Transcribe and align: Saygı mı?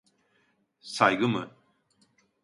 Saygı 0.81 1.27
mı? 1.27 1.51